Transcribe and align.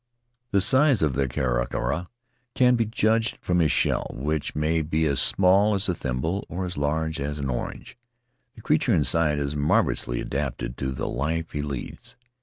The 0.49 0.61
size 0.61 1.03
of 1.03 1.13
the 1.13 1.27
kakara 1.27 2.07
can 2.55 2.75
be 2.75 2.87
juaged 2.87 3.37
from 3.39 3.59
his 3.59 3.71
shell, 3.71 4.07
which 4.15 4.55
may 4.55 4.81
be 4.81 5.05
as 5.05 5.19
small 5.19 5.75
as 5.75 5.87
a 5.87 5.93
thimble 5.93 6.43
or 6.49 6.65
as 6.65 6.75
large 6.75 7.19
as 7.19 7.37
an 7.37 7.51
orange. 7.51 7.99
The 8.55 8.63
creature 8.63 8.95
inside 8.95 9.37
is 9.37 9.55
marvelously 9.55 10.19
adapted 10.19 10.75
to 10.77 10.91
the 10.91 11.07
life 11.07 11.51
he 11.51 11.61
leads. 11.61 12.15